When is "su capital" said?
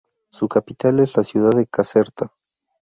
0.31-0.99